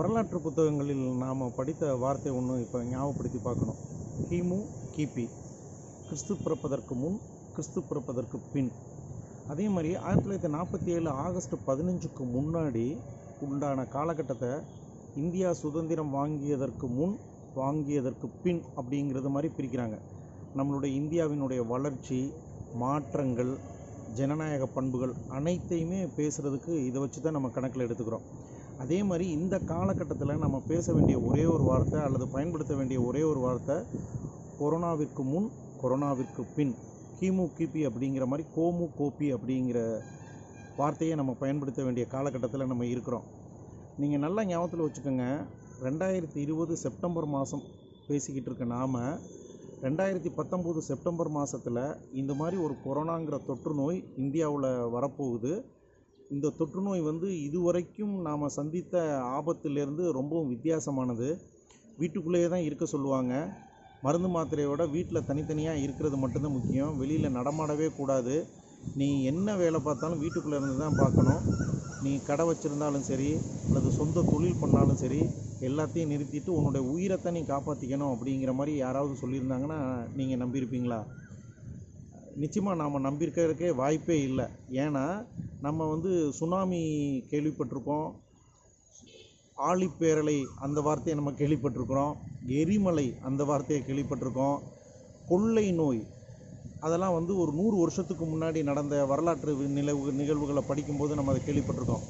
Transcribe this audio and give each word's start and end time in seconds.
வரலாற்று 0.00 0.38
புத்தகங்களில் 0.44 1.02
நாம் 1.22 1.40
படித்த 1.56 1.88
வார்த்தை 2.02 2.30
ஒன்று 2.36 2.54
இப்போ 2.64 2.78
ஞாபகப்படுத்தி 2.90 3.38
பார்க்கணும். 3.46 3.80
கிமு 4.28 4.58
கிபி. 4.94 5.24
கிறிஸ்து 6.06 6.34
பிறப்பதற்கு 6.44 6.94
முன் 7.00 7.16
கிறிஸ்து 7.54 7.80
பிறப்பதற்கு 7.88 8.38
பின். 8.52 8.70
அதே 9.52 9.66
மாதிரி 9.74 9.90
ஆயிரத்தி 10.04 10.24
தொள்ளாயிரத்தி 10.24 10.50
நாற்பத்தி 10.56 10.90
ஏழு 10.96 11.10
ஆகஸ்ட் 11.24 11.56
பதினஞ்சுக்கு 11.68 12.24
முன்னாடி 12.36 12.86
உண்டான 13.46 13.84
காலகட்டத்தை 13.96 14.52
இந்தியா 15.22 15.50
சுதந்திரம் 15.62 16.14
வாங்கியதற்கு 16.18 16.88
முன் 16.98 17.14
வாங்கியதற்கு 17.60 18.28
பின் 18.44 18.62
அப்படிங்கிறது 18.78 19.32
மாதிரி 19.36 19.50
பிரிக்கிறாங்க. 19.58 19.98
நம்மளுடைய 20.58 20.92
இந்தியாவினுடைய 21.02 21.62
வளர்ச்சி 21.74 22.20
மாற்றங்கள் 22.84 23.52
ஜனநாயக 24.20 24.66
பண்புகள் 24.76 25.14
அனைத்தையுமே 25.38 26.02
பேசுகிறதுக்கு 26.20 26.74
இதை 26.88 27.00
வச்சு 27.04 27.20
தான் 27.26 27.38
நம்ம 27.38 27.50
கணக்கில் 27.58 27.86
எடுத்துக்கிறோம். 27.88 28.26
அதே 28.82 28.98
மாதிரி 29.08 29.24
இந்த 29.38 29.56
காலகட்டத்தில் 29.70 30.42
நம்ம 30.44 30.58
பேச 30.70 30.92
வேண்டிய 30.96 31.16
ஒரே 31.28 31.44
ஒரு 31.54 31.64
வார்த்தை 31.70 31.98
அல்லது 32.06 32.26
பயன்படுத்த 32.34 32.72
வேண்டிய 32.78 32.98
ஒரே 33.08 33.22
ஒரு 33.30 33.40
வார்த்தை 33.46 33.76
கொரோனாவிற்கு 34.60 35.22
முன் 35.32 35.48
கொரோனாவிற்கு 35.82 36.42
பின். 36.56 36.72
கிமு 37.18 37.44
கிபி 37.58 37.80
அப்படிங்கிற 37.88 38.24
மாதிரி 38.30 38.44
கோமு 38.56 38.86
கோபி 38.98 39.26
அப்படிங்கிற 39.36 39.78
வார்த்தையை 40.78 41.14
நம்ம 41.20 41.32
பயன்படுத்த 41.42 41.80
வேண்டிய 41.86 42.04
காலகட்டத்தில் 42.14 42.70
நம்ம 42.72 42.86
இருக்கிறோம். 42.94 43.26
நீங்கள் 44.00 44.22
நல்லா 44.24 44.42
ஞாபகத்தில் 44.50 44.84
வச்சுக்கோங்க 44.84 45.26
ரெண்டாயிரத்தி 45.86 46.38
இருபது 46.44 46.72
செப்டம்பர் 46.84 47.26
மாதம் 47.34 47.64
பேசிக்கிட்டு 48.08 48.48
இருக்க 48.50 48.64
நாம் 48.76 48.96
ரெண்டாயிரத்தி 49.86 50.30
பத்தொம்போது 50.38 50.80
செப்டம்பர் 50.88 51.30
மாதத்தில் 51.38 51.82
இந்த 52.20 52.32
மாதிரி 52.40 52.56
ஒரு 52.66 52.74
கொரோனாங்கிற 52.86 53.36
தொற்று 53.48 53.74
நோய் 53.74 53.98
இந்தியாவில் 54.22 54.70
வரப்போகுது. 54.96 55.52
இந்த 56.30 56.50
தொற்று 56.58 56.80
நோய் 56.86 57.00
வந்து 57.08 57.28
இதுவரைக்கும் 57.46 58.12
நாம் 58.26 58.54
சந்தித்த 58.56 58.96
ஆபத்திலேருந்து 59.36 60.04
ரொம்பவும் 60.18 60.50
வித்தியாசமானது. 60.54 61.28
வீட்டுக்குள்ளேயே 61.98 62.48
தான் 62.52 62.66
இருக்க 62.68 62.84
சொல்லுவாங்க. 62.92 63.32
மருந்து 64.02 64.28
மாத்திரையோட 64.34 64.82
வீட்டில் 64.94 65.26
தனித்தனியாக 65.30 65.82
இருக்கிறது 65.84 66.18
மட்டும்தான் 66.22 66.56
முக்கியம். 66.58 66.92
வெளியில் 67.00 67.36
நடமாடவே 67.38 67.88
கூடாது. 67.98 68.36
நீ 69.00 69.08
என்ன 69.32 69.48
வேலை 69.62 69.80
பார்த்தாலும் 69.86 70.22
வீட்டுக்குள்ளே 70.24 70.58
இருந்து 70.60 70.78
தான் 70.84 71.00
பார்க்கணும். 71.02 71.42
நீ 72.04 72.12
கடை 72.28 72.44
வச்சுருந்தாலும் 72.50 73.08
சரி 73.10 73.30
அல்லது 73.66 73.88
சொந்த 73.98 74.24
தொழில் 74.30 74.60
பண்ணாலும் 74.62 75.00
சரி 75.02 75.20
எல்லாத்தையும் 75.68 76.12
நிறுத்திட்டு 76.12 76.50
உன்னுடைய 76.58 76.82
உயிரைத்தான் 76.92 77.36
நீ 77.38 77.42
காப்பாற்றிக்கணும் 77.52 78.12
அப்படிங்கிற 78.14 78.52
மாதிரி 78.58 78.72
யாராவது 78.84 79.14
சொல்லியிருந்தாங்கன்னா 79.22 79.80
நீங்கள் 80.18 80.42
நம்பியிருப்பீங்களா? 80.44 81.00
நிச்சயமாக 82.42 82.78
நாம் 82.82 83.06
நம்பியிருக்கிறதுக்கே 83.08 83.70
வாய்ப்பே 83.82 84.18
இல்லை. 84.30 84.46
ஏன்னா 84.84 85.04
நம்ம 85.62 85.86
வந்து 85.92 86.10
சுனாமி 86.38 86.82
கேள்விப்பட்டிருக்கோம். 87.30 88.08
ஆழிப்பேரலை 89.58 90.36
அந்த 90.64 90.78
வார்த்தையை 90.80 91.14
நம்ம 91.18 91.32
கேள்விப்பட்டிருக்கிறோம். 91.40 92.14
எரிமலை 92.60 93.06
அந்த 93.28 93.44
வார்த்தையை 93.44 93.80
கேள்விப்பட்டிருக்கோம். 93.88 94.56
கொள்ளை 95.28 95.66
நோய் 95.80 96.00
அதெல்லாம் 96.82 97.16
வந்து 97.16 97.32
ஒரு 97.36 97.52
நூறு 97.52 97.76
வருஷத்துக்கு 97.76 98.24
முன்னாடி 98.24 98.60
நடந்த 98.62 98.94
வரலாற்று 99.06 99.52
நிலவு 99.78 100.12
நிகழ்வுகளை 100.20 100.62
படிக்கும்போது 100.70 101.18
நம்ம 101.18 101.32
அதை 101.34 101.42
கேள்விப்பட்டிருக்கோம். 101.48 102.04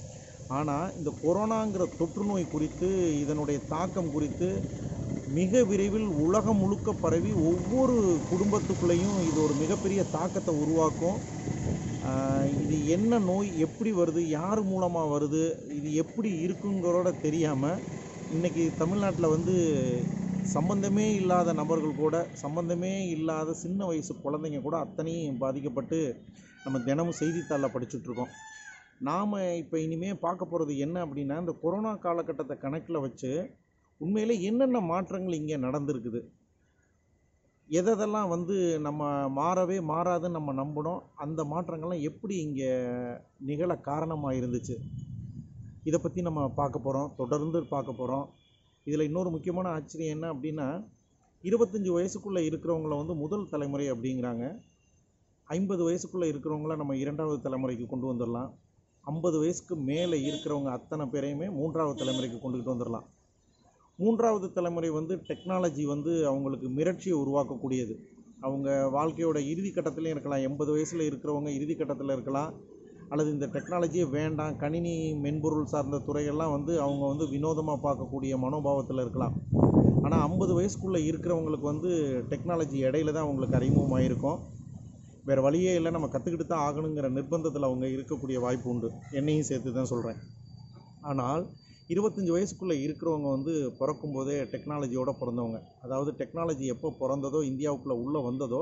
ஆனால் 0.48 0.92
இந்த 0.98 1.10
கொரோனாங்கிற 1.24 1.82
தொற்று 2.00 2.24
நோய் 2.30 2.52
குறித்து 2.54 2.88
இதனுடைய 3.22 3.58
தாக்கம் 3.74 4.12
குறித்து 4.16 4.48
மிக 5.38 5.62
விரைவில் 5.70 6.08
உலகம் 6.26 6.60
முழுக்க 6.62 6.92
பரவி 7.04 7.32
ஒவ்வொரு 7.50 7.96
குடும்பத்துக்குள்ளேயும் 8.30 9.18
இது 9.28 9.38
ஒரு 9.46 9.54
மிகப்பெரிய 9.54 10.00
தாக்கத்தை 10.16 10.54
உருவாக்கும். 10.64 11.18
இது 12.62 12.76
என்ன 12.88 13.18
நோய் 13.24 13.50
எப்படி 13.66 13.90
வருது 13.92 14.20
யார் 14.30 14.60
மூலமாக 14.64 15.10
வருது 15.10 15.42
இது 15.78 15.88
எப்படி 15.94 16.30
இருக்குங்கிறோட 16.44 17.08
தெரியாமல் 17.20 17.80
இன்றைக்கி 18.30 18.64
தமிழ்நாட்டில் 18.76 19.28
வந்து 19.28 19.54
சம்பந்தமே 20.46 21.06
இல்லாத 21.14 21.52
நபர்கள் 21.52 21.94
கூட 21.94 22.16
சம்பந்தமே 22.34 22.92
இல்லாத 23.08 23.54
சின்ன 23.54 23.86
வயசு 23.86 24.12
குழந்தைங்க 24.22 24.60
கூட 24.60 24.76
அத்தனையும் 24.78 25.38
பாதிக்கப்பட்டு 25.38 25.98
நம்ம 26.64 26.78
தினமும் 26.80 27.18
செய்தித்தாளில் 27.20 27.74
படிச்சுட்ருக்கோம் 27.74 28.32
நாம் 29.00 29.34
இப்போ 29.62 29.76
இனிமேல் 29.78 30.22
பார்க்க 30.24 30.44
போகிறது 30.44 30.72
என்ன 30.78 30.96
அப்படின்னா 31.04 31.36
இந்த 31.40 31.54
கொரோனா 31.62 31.92
காலகட்டத்தை 31.98 32.56
கணக்கில் 32.58 33.04
வச்சு 33.04 33.30
உண்மையிலே 34.00 34.36
என்னென்ன 34.42 34.80
மாற்றங்கள் 34.90 35.40
இங்கே 35.40 35.56
நடந்திருக்குது? 35.66 36.20
எதெல்லாம் 37.78 38.28
வந்து 38.28 38.54
நம்ம 38.80 39.08
மாறவே 39.36 39.76
மாறாதுன்னு 39.90 40.36
நம்ம 40.36 40.52
நம்பினோம் 40.52 41.02
அந்த 41.14 41.40
மாற்றங்கள்லாம் 41.44 42.06
எப்படி 42.08 42.34
இங்கே 42.36 42.70
நிகழ 43.48 43.76
காரணமாக 43.76 44.38
இருந்துச்சு? 44.40 44.76
இதை 45.88 45.98
பற்றி 46.02 46.20
நம்ம 46.22 46.48
பார்க்க 46.48 46.78
போகிறோம் 46.78 47.12
தொடர்ந்து 47.16 47.58
பார்க்க 47.74 47.92
போகிறோம். 47.92 48.26
இதில் 48.86 49.06
இன்னொரு 49.08 49.30
முக்கியமான 49.30 49.68
ஆச்சரியம் 49.68 50.14
என்ன 50.16 50.26
அப்படின்னா 50.34 50.66
இருபத்தஞ்சி 51.44 51.90
வயசுக்குள்ளே 51.96 52.42
இருக்கிறவங்கள 52.48 52.96
வந்து 53.02 53.14
முதல் 53.14 53.48
தலைமுறை 53.48 53.86
அப்படிங்கிறாங்க. 53.92 54.44
ஐம்பது 55.48 55.82
வயசுக்குள்ளே 55.88 56.26
இருக்கிறவங்கள 56.32 56.74
நம்ம 56.76 56.96
இரண்டாவது 56.96 57.38
தலைமுறைக்கு 57.46 57.86
கொண்டு 57.86 58.08
வந்துடலாம். 58.12 58.50
ஐம்பது 59.04 59.38
வயசுக்கு 59.38 59.76
மேலே 59.76 60.18
இருக்கிறவங்க 60.30 60.70
அத்தனை 60.78 61.06
பேரையுமே 61.06 61.46
மூன்றாவது 61.52 61.96
தலைமுறைக்கு 62.02 62.38
கொண்டுகிட்டு 62.42 62.74
வந்துடலாம். 62.74 63.06
மூன்றாவது 64.00 64.46
தலைமுறை 64.56 64.90
வந்து 64.98 65.14
டெக்னாலஜி 65.28 65.84
வந்து 65.92 66.12
அவங்களுக்கு 66.30 66.68
மிரட்சியை 66.78 67.16
உருவாக்கக்கூடியது. 67.22 67.94
அவங்க 68.46 68.68
வாழ்க்கையோட 68.96 69.38
இறுதி 69.52 69.70
கட்டத்திலையும் 69.76 70.14
இருக்கலாம் 70.16 70.44
எண்பது 70.48 70.70
வயசில் 70.74 71.08
இருக்கிறவங்க 71.08 71.50
இறுதி 71.56 71.74
கட்டத்தில் 71.80 72.14
இருக்கலாம் 72.16 72.52
அல்லது 73.12 73.30
இந்த 73.36 73.46
டெக்னாலஜியே 73.54 74.04
வேண்டாம் 74.16 74.56
கணினி 74.62 74.94
மென்பொருள் 75.24 75.70
சார்ந்த 75.72 76.00
துறைகள்லாம் 76.08 76.54
வந்து 76.56 76.72
அவங்க 76.84 77.04
வந்து 77.12 77.24
வினோதமாக 77.34 77.78
பார்க்கக்கூடிய 77.86 78.32
மனோபாவத்தில் 78.44 79.02
இருக்கலாம். 79.04 79.34
ஆனால் 80.04 80.22
ஐம்பது 80.28 80.52
வயசுக்குள்ளே 80.58 81.00
இருக்கிறவங்களுக்கு 81.10 81.66
வந்து 81.72 81.90
டெக்னாலஜி 82.32 82.78
இடையில 82.88 83.14
தான் 83.16 83.26
அவங்களுக்கு 83.26 83.58
அறிமுகமாயிருக்கும். 83.60 84.38
வேறு 85.28 85.42
வழியே 85.46 85.72
இல்லை 85.78 85.90
நம்ம 85.96 86.08
கற்றுக்கிட்டு 86.12 86.46
தான் 86.52 86.64
ஆகணுங்கிற 86.66 87.08
நிர்பந்தத்தில் 87.16 87.68
அவங்க 87.68 87.86
இருக்கக்கூடிய 87.96 88.38
வாய்ப்பு 88.44 88.70
உண்டு. 88.72 88.88
என்னையும் 89.18 89.48
சேர்த்து 89.50 89.78
தான் 89.78 89.90
சொல்கிறேன் 89.92 90.20
ஆனால் 91.10 91.44
இருபத்தஞ்சி 91.92 92.32
வயசுக்குள்ளே 92.34 92.74
இருக்கிறவங்க 92.84 93.28
வந்து 93.36 93.52
பிறக்கும்போதே 93.78 94.36
டெக்னாலஜியோடு 94.52 95.12
பிறந்தவங்க. 95.20 95.58
அதாவது 95.84 96.10
டெக்னாலஜி 96.20 96.66
எப்போ 96.74 96.88
பிறந்ததோ 97.00 97.40
இந்தியாவுக்குள்ளே 97.50 97.96
உள்ளே 98.04 98.20
வந்ததோ 98.28 98.60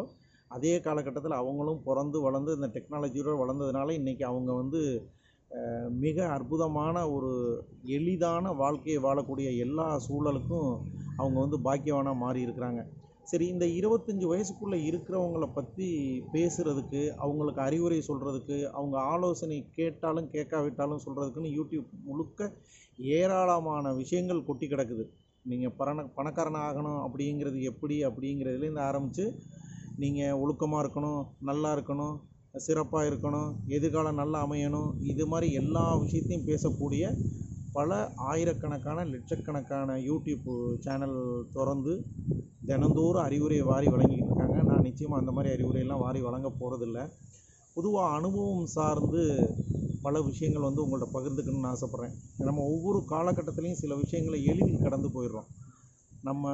அதே 0.50 0.74
காலகட்டத்தில் 0.80 1.40
அவங்களும் 1.40 1.82
பிறந்து 1.88 2.18
வளர்ந்து 2.26 2.52
இந்த 2.58 2.68
டெக்னாலஜியோட 2.76 3.34
வளர்ந்ததுனால 3.40 3.94
இன்றைக்கி 4.00 4.24
அவங்க 4.24 4.50
வந்து 4.52 4.80
மிக 6.04 6.16
அற்புதமான 6.36 6.96
ஒரு 7.08 7.32
எளிதான 7.96 8.52
வாழ்க்கையை 8.54 9.00
வாழக்கூடிய 9.04 9.50
எல்லா 9.66 9.86
சூழலுக்கும் 10.06 10.70
அவங்க 11.18 11.36
வந்து 11.40 11.58
பாக்கியவானாக 11.66 12.22
மாறி 12.24 12.40
இருக்கிறாங்க 12.46 12.80
சரி 13.28 13.46
இந்த 13.46 13.66
இருபத்தஞ்சி 13.78 14.26
வயசுக்குள்ளே 14.26 14.78
இருக்கிறவங்கள 14.88 15.46
பற்றி 15.52 15.86
பேசுகிறதுக்கு 16.32 17.02
அவங்களுக்கு 17.16 17.60
அறிவுரை 17.60 17.98
சொல்கிறதுக்கு 18.08 18.56
அவங்க 18.72 18.96
ஆலோசனை 19.12 19.58
கேட்டாலும் 19.76 20.30
கேட்காவிட்டாலும் 20.30 21.02
சொல்கிறதுக்குன்னு 21.06 21.56
யூடியூப் 21.56 21.90
முழுக்க 22.04 22.50
ஏராளமான 23.12 23.92
விஷயங்கள் 23.94 24.46
கொட்டி 24.46 24.66
கிடக்குது. 24.66 25.04
நீங்கள் 25.44 25.74
பண 25.76 26.02
பணக்காரன் 26.16 26.60
ஆகணும் 26.60 27.00
அப்படிங்கிறது 27.04 27.58
எப்படி 27.62 27.96
அப்படிங்கிறதுலேருந்து 28.04 28.82
ஆரம்பித்து 28.82 29.26
நீங்கள் 29.98 30.38
ஒழுக்கமாக 30.40 30.82
இருக்கணும் 30.84 31.22
நல்லா 31.40 31.70
இருக்கணும் 31.76 32.16
சிறப்பாக 32.66 33.08
இருக்கணும் 33.08 33.50
எதிர்காலம் 33.68 34.20
நல்லா 34.22 34.38
அமையணும் 34.46 34.90
இது 35.02 35.24
மாதிரி 35.26 35.48
எல்லா 35.52 35.84
விஷயத்தையும் 35.96 36.46
பேசக்கூடிய 36.46 37.04
பல 37.72 37.96
ஆயிரக்கணக்கான 38.30 39.04
லட்சக்கணக்கான 39.04 39.98
யூடியூப் 40.00 40.48
சேனல் 40.80 41.18
திறந்து 41.52 41.94
தினந்தோறும் 42.68 43.26
அறிவுரை 43.28 43.58
வாரி 43.62 43.86
வழங்கிக்கிட்டு 43.86 44.32
இருக்காங்க. 44.32 44.58
நான் 44.70 44.86
நிச்சயமாக 44.88 45.20
அந்த 45.22 45.32
மாதிரி 45.36 45.52
அறிவுரையெல்லாம் 45.54 46.04
வாரி 46.04 46.20
வழங்க 46.20 46.48
போகிறதில்ல 46.60 47.00
பொதுவாக 47.76 48.14
அனுபவம் 48.16 48.66
சார்ந்து 48.66 49.22
பல 50.02 50.20
விஷயங்கள் 50.20 50.66
வந்து 50.68 50.82
உங்கள்கிட்ட 50.84 51.08
பகிர்ந்துக்கணும்னு 51.16 51.70
ஆசைப்பட்றேன். 51.72 52.14
நம்ம 52.48 52.64
ஒவ்வொரு 52.72 52.98
காலகட்டத்திலையும் 53.10 53.80
சில 53.82 53.94
விஷயங்களை 53.94 54.38
எளிதில் 54.44 54.84
கடந்து 54.86 55.08
போயிடுறோம். 55.08 55.48
நம்ம 56.22 56.44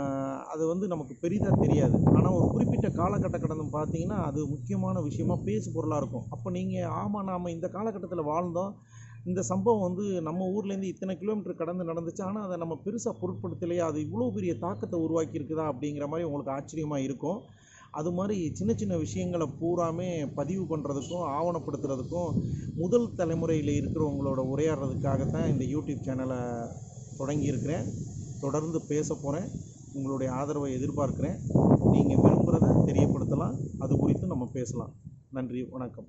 அது 0.53 0.67
வந்து 0.67 0.87
நமக்கு 0.89 1.15
பெரிதாக 1.21 1.61
தெரியாது. 1.61 1.97
ஆனால் 2.17 2.37
ஒரு 2.39 2.47
குறிப்பிட்ட 2.53 2.89
காலகட்ட 3.01 3.37
கடந்து 3.41 3.65
பார்த்தீங்கன்னா 3.79 4.19
அது 4.29 4.41
முக்கியமான 4.47 5.01
விஷயமா 5.01 5.37
பேசு 5.49 5.69
பொருளாக 5.73 6.01
இருக்கும். 6.03 6.27
அப்போ 6.31 6.51
நீங்கள் 6.51 6.91
ஆமாம் 7.03 7.29
நாம் 7.31 7.55
இந்த 7.57 7.69
காலகட்டத்தில் 7.69 8.31
வாழ்ந்தோம். 8.33 8.75
இந்த 9.25 9.43
சம்பவம் 9.43 9.87
வந்து 9.89 10.23
நம்ம 10.23 10.47
ஊர்லேருந்து 10.55 10.93
இத்தனை 10.93 11.19
கிலோமீட்டர் 11.19 11.61
கடந்து 11.61 11.85
நடந்துச்சு. 11.85 12.23
ஆனால் 12.23 12.43
அதை 12.43 12.57
நம்ம 12.57 12.81
பெருசாக 12.85 13.15
பொருட்படுத்தலையே. 13.21 13.79
அது 13.79 14.01
இவ்வளோ 14.01 14.33
பெரிய 14.35 14.59
தாக்கத்தை 14.59 15.01
உருவாக்கி 15.01 15.39
இருக்குதா 15.39 15.67
அப்படிங்கிற 15.73 16.07
மாதிரி 16.07 16.29
உங்களுக்கு 16.29 16.53
ஆச்சரியமாக 16.53 17.03
இருக்கும். 17.03 17.41
அது 17.91 18.11
மாதிரி 18.11 18.53
சின்ன 18.53 18.75
சின்ன 18.75 18.97
விஷயங்களை 18.97 19.49
பூராமே 19.61 20.35
பதிவு 20.35 20.77
பண்ணுறதுக்கும் 20.77 21.27
ஆவணப்படுத்துறதுக்கும் 21.39 22.31
முதல் 22.75 23.15
தலைமுறையில் 23.15 23.73
இருக்கிறவங்களோட 23.81 24.41
உரையாடுறதுக்காகத்தான் 24.55 25.49
இந்த 25.49 25.65
யூடியூப் 25.65 26.05
சேனலை 26.09 26.41
தொடங்கியிருக்கிறேன். 27.19 27.87
தொடர்ந்து 28.41 28.81
பேச 28.81 29.15
போகிறேன் 29.15 29.49
உங்களுடைய 29.93 30.33
ஆதரவை 30.33 30.71
எதிர்பார்க்குறேன். 30.79 31.39
நீங்கள் 31.93 32.23
விரும்புகிறத 32.25 32.75
தெரியப்படுத்தலாம். 32.91 33.57
அது 33.79 33.97
குறித்து 33.97 34.27
நம்ம 34.27 34.49
பேசலாம். 34.53 34.93
நன்றி. 35.31 35.63
வணக்கம். 35.71 36.09